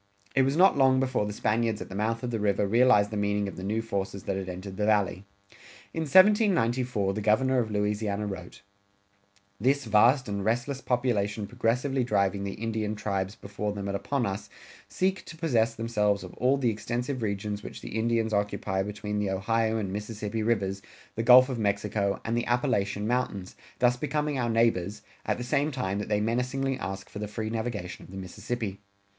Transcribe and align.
It 0.33 0.41
was 0.41 0.57
not 0.57 0.75
long 0.79 0.99
before 0.99 1.27
the 1.27 1.31
Spaniards 1.31 1.79
at 1.79 1.87
the 1.87 1.93
mouth 1.93 2.23
of 2.23 2.31
the 2.31 2.39
river 2.39 2.65
realized 2.67 3.11
the 3.11 3.17
meaning 3.17 3.47
of 3.47 3.55
the 3.55 3.61
new 3.63 3.83
forces 3.83 4.23
that 4.23 4.35
had 4.35 4.49
entered 4.49 4.75
the 4.75 4.87
Valley. 4.87 5.25
In 5.93 6.05
1794 6.09 7.13
the 7.13 7.21
Governor 7.21 7.59
of 7.59 7.69
Louisiana 7.69 8.25
wrote: 8.25 8.63
This 9.59 9.85
vast 9.85 10.27
and 10.27 10.43
restless 10.43 10.81
population 10.81 11.45
progressively 11.45 12.03
driving 12.03 12.43
the 12.43 12.55
Indian 12.55 12.95
tribes 12.95 13.35
before 13.35 13.73
them 13.73 13.87
and 13.87 13.95
upon 13.95 14.25
us, 14.25 14.49
seek 14.89 15.23
to 15.25 15.37
possess 15.37 15.75
themselves 15.75 16.23
of 16.23 16.33
all 16.39 16.57
the 16.57 16.71
extensive 16.71 17.21
regions 17.21 17.61
which 17.61 17.81
the 17.81 17.95
Indians 17.95 18.33
occupy 18.33 18.81
between 18.81 19.19
the 19.19 19.29
Ohio 19.29 19.77
and 19.77 19.93
Mississippi 19.93 20.41
rivers, 20.41 20.81
the 21.13 21.21
Gulf 21.21 21.47
of 21.47 21.59
Mexico, 21.59 22.19
and 22.25 22.35
the 22.35 22.47
Appalachian 22.47 23.05
Mountains, 23.05 23.55
thus 23.77 23.97
becoming 23.97 24.39
our 24.39 24.49
neighbors, 24.49 25.03
at 25.27 25.37
the 25.37 25.43
same 25.43 25.69
time 25.69 25.99
that 25.99 26.09
they 26.09 26.19
menacingly 26.21 26.75
ask 26.79 27.07
for 27.07 27.19
the 27.19 27.27
free 27.27 27.51
navigation 27.51 28.01
of 28.03 28.09
the 28.09 28.17
Mississippi. 28.17 28.79